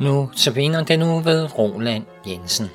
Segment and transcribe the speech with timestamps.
[0.00, 2.70] Nu vinder den nu ved Roland Jensen.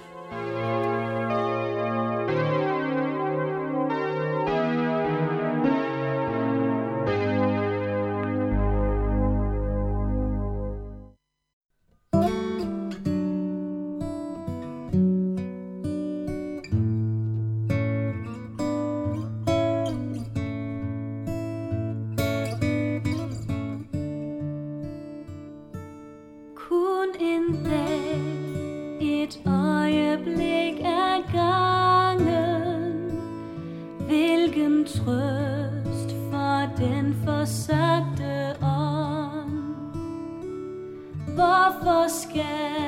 [42.08, 42.85] scared.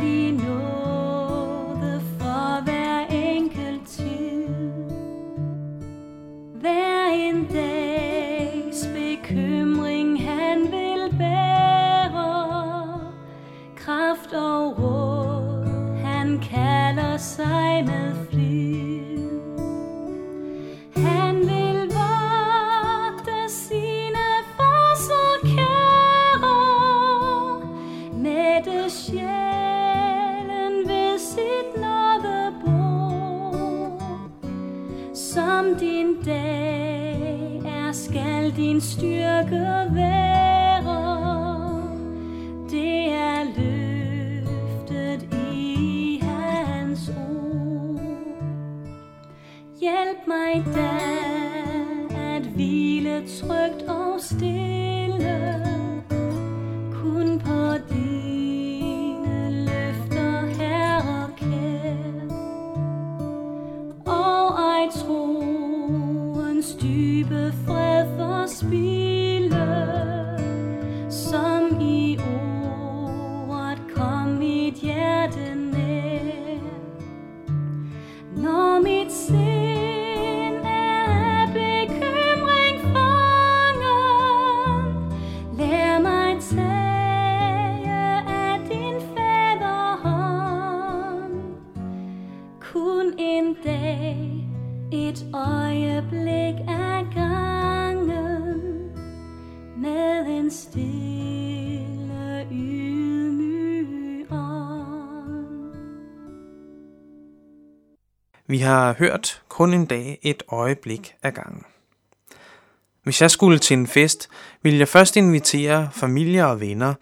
[0.00, 0.29] Maria.
[53.20, 55.69] Jetzt rückt auf Stille.
[108.50, 111.64] Vi har hørt kun en dag et øjeblik ad gangen.
[113.02, 114.28] Hvis jeg skulle til en fest,
[114.62, 116.94] ville jeg først invitere familie og venner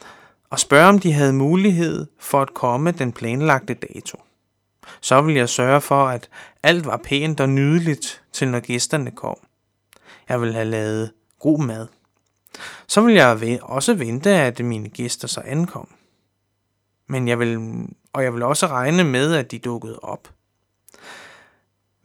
[0.50, 4.22] og spørge, om de havde mulighed for at komme den planlagte dato.
[5.00, 6.28] Så ville jeg sørge for, at
[6.62, 9.36] alt var pænt og nydeligt til når gæsterne kom.
[10.28, 11.86] Jeg ville have lavet god mad.
[12.86, 15.88] Så ville jeg også vente, at mine gæster så ankom.
[17.06, 17.58] Men jeg vil,
[18.12, 20.28] og jeg vil også regne med, at de dukkede op.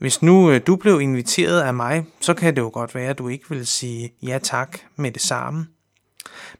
[0.04, 3.18] Hvis nu øh, du blev inviteret af mig, så kan det jo godt være, at
[3.18, 5.66] du ikke vil sige ja tak med det samme.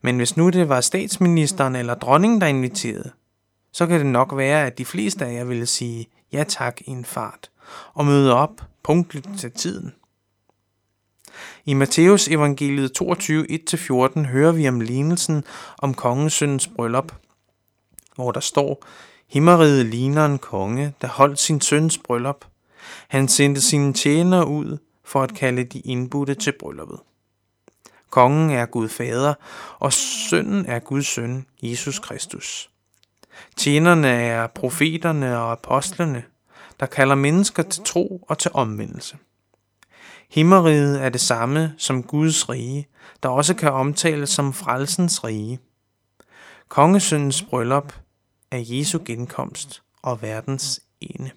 [0.03, 3.10] Men hvis nu det var statsministeren eller dronningen, der inviterede,
[3.72, 6.91] så kan det nok være, at de fleste af jer ville sige ja tak i
[6.91, 7.51] en fart
[7.95, 9.95] og møde op punktligt til tiden.
[11.65, 15.45] I Matteus evangeliet 22, 1-14 hører vi om lignelsen
[15.78, 17.13] om kongesøndens bryllup,
[18.15, 18.84] hvor der står,
[19.28, 22.45] Himmeriget ligner en konge, der holdt sin søns bryllup.
[23.09, 26.98] Han sendte sine tjenere ud for at kalde de indbudte til brylluppet.
[28.10, 29.34] Kongen er Gud fader,
[29.78, 32.71] og sønnen er Guds søn, Jesus Kristus.
[33.57, 36.25] Tjenerne er profeterne og apostlene,
[36.81, 39.16] der kalder mennesker til tro og til omvendelse.
[40.30, 42.89] Himmeriget er det samme som Guds rige,
[43.22, 45.59] der også kan omtales som frelsens rige.
[46.69, 47.92] Kongesøndens bryllup
[48.51, 51.30] er Jesu genkomst og verdens ene.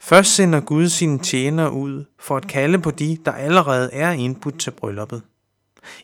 [0.00, 4.60] Først sender Gud sine tjenere ud for at kalde på de, der allerede er indbudt
[4.60, 5.22] til brylluppet.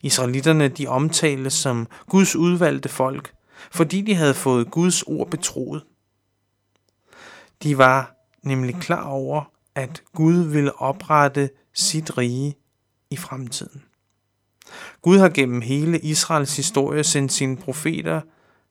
[0.02, 3.32] Israelitterne de omtales som Guds udvalgte folk,
[3.70, 5.84] fordi de havde fået Guds ord betroet.
[7.62, 12.54] De var nemlig klar over, at Gud ville oprette sit rige
[13.10, 13.82] i fremtiden.
[15.02, 18.20] Gud har gennem hele Israels historie sendt sine profeter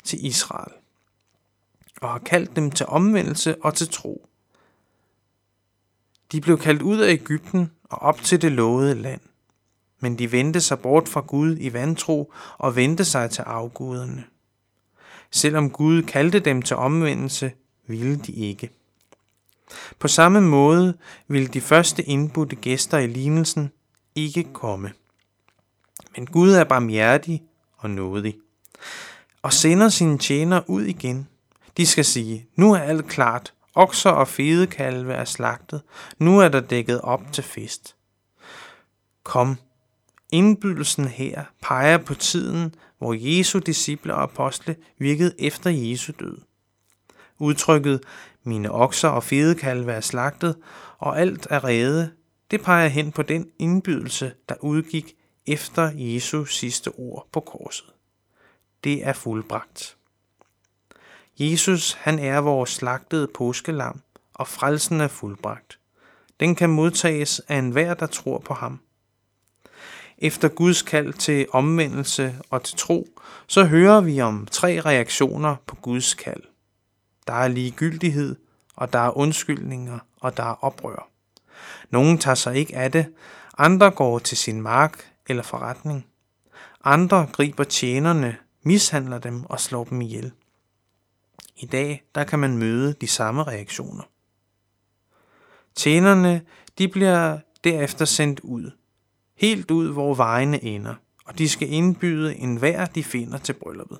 [0.04, 0.74] til Israel
[2.02, 4.28] og har kaldt dem til omvendelse og til tro.
[6.32, 9.22] De blev kaldt ud af Ægypten og op til det lovede land.
[10.00, 14.24] Men de vendte sig bort fra Gud i vantro og vendte sig til afguderne.
[15.32, 17.52] Selvom Gud kaldte dem til omvendelse,
[17.88, 18.70] ville de ikke.
[20.00, 23.72] På samme måde ville de første indbudte gæster i lignelsen
[24.16, 24.92] ikke komme.
[26.16, 27.44] Men Gud er barmhjertig
[27.78, 28.38] og nådig,
[29.42, 31.28] og sender sine tjenere ud igen.
[31.78, 35.82] De skal sige, nu er alt klart, okser og fedekalve er slagtet,
[36.20, 37.96] nu er der dækket op til fest.
[39.24, 39.58] Kom,
[40.32, 46.38] indbydelsen her peger på tiden, hvor Jesu disciple og apostle virkede efter Jesu død.
[47.40, 48.04] Udtrykket,
[48.44, 50.56] mine okser og fedekalve er slagtet,
[50.98, 52.12] og alt er rede,
[52.52, 55.14] det peger hen på den indbydelse, der udgik
[55.48, 57.94] efter Jesu sidste ord på korset.
[58.84, 59.98] Det er fuldbragt.
[61.40, 64.02] Jesus, han er vores slagtede påskelam,
[64.34, 65.80] og frelsen er fuldbragt.
[66.40, 68.80] Den kan modtages af enhver, der tror på ham.
[70.18, 73.08] Efter Guds kald til omvendelse og til tro,
[73.48, 76.44] så hører vi om tre reaktioner på Guds kald.
[77.28, 78.36] Der er ligegyldighed,
[78.76, 81.10] og der er undskyldninger, og der er oprør.
[81.90, 83.06] Nogle tager sig ikke af det,
[83.58, 86.06] andre går til sin mark eller forretning.
[86.84, 90.32] Andre griber tjenerne, mishandler dem og slår dem ihjel.
[91.58, 94.04] I dag der kan man møde de samme reaktioner.
[95.76, 96.42] Tjenerne
[96.78, 98.72] de bliver derefter sendt ud,
[99.36, 104.00] helt ud hvor vejene ender, og de skal indbyde enhver de finder til brylluppet.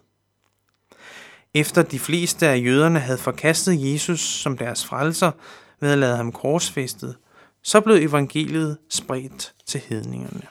[1.54, 5.32] Efter de fleste af jøderne havde forkastet Jesus som deres frelser
[5.80, 7.18] ved at lade ham korsfæstet,
[7.62, 10.42] så blev evangeliet spredt til hedningerne.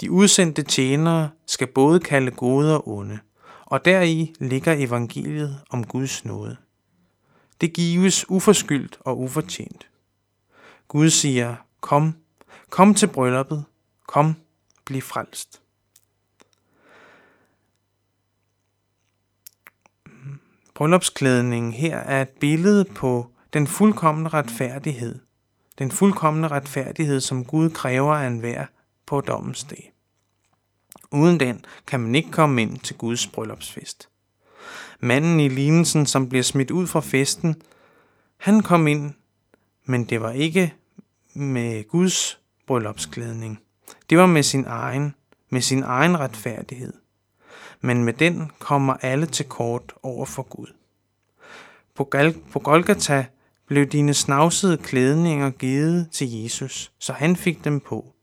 [0.00, 3.18] De udsendte tjenere skal både kalde gode og onde,
[3.70, 6.56] og deri ligger evangeliet om Guds nåde.
[7.60, 9.88] Det gives uforskyldt og ufortjent.
[10.88, 12.14] Gud siger, kom,
[12.70, 13.64] kom til brylluppet,
[14.06, 14.34] kom,
[14.84, 15.62] bliv frelst.
[20.74, 25.18] Bryllupsklædningen her er et billede på den fuldkommende retfærdighed.
[25.78, 28.66] Den fuldkommende retfærdighed, som Gud kræver af enhver
[29.06, 29.92] på dommens dag.
[31.12, 34.08] Uden den kan man ikke komme ind til Guds bryllupsfest.
[35.00, 37.62] Manden i lignelsen, som bliver smidt ud fra festen,
[38.36, 39.14] han kom ind,
[39.84, 40.74] men det var ikke
[41.34, 43.60] med Guds bryllupsklædning.
[44.10, 45.14] Det var med sin egen,
[45.50, 46.92] med sin egen retfærdighed.
[47.80, 50.74] Men med den kommer alle til kort over for Gud.
[51.94, 53.26] På, Gal- på Golgata
[53.66, 58.14] blev dine snavsede klædninger givet til Jesus, så han fik dem på.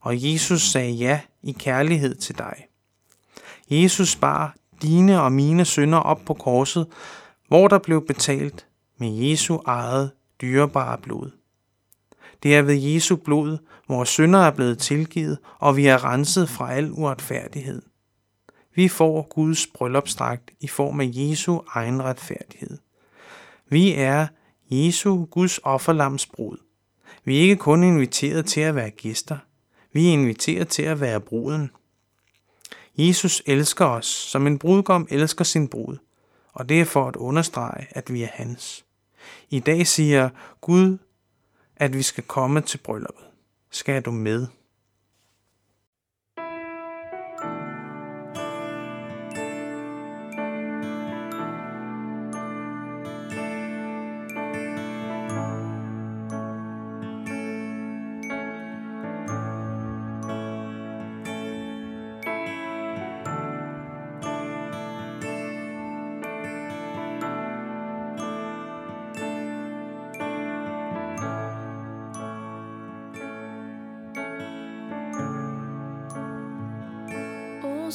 [0.00, 2.66] Og Jesus sagde ja i kærlighed til dig.
[3.70, 6.86] Jesus bar dine og mine synder op på korset,
[7.48, 8.66] hvor der blev betalt
[8.98, 10.10] med Jesu eget
[10.40, 11.30] dyrebare blod.
[12.42, 16.72] Det er ved Jesu blod, vores synder er blevet tilgivet, og vi er renset fra
[16.72, 17.82] al uretfærdighed.
[18.74, 22.78] Vi får Guds bryllupsdragt i form af Jesu egen retfærdighed.
[23.68, 24.26] Vi er
[24.70, 26.56] Jesu, Guds offerlams brud.
[27.24, 29.38] Vi er ikke kun inviteret til at være gæster.
[29.92, 31.70] Vi er inviteret til at være bruden.
[32.98, 35.96] Jesus elsker os, som en brudgom elsker sin brud,
[36.52, 38.84] og det er for at understrege, at vi er hans.
[39.50, 40.30] I dag siger
[40.60, 40.98] Gud,
[41.76, 43.24] at vi skal komme til brylluppet.
[43.70, 44.46] Skal du med?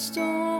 [0.05, 0.54] storm.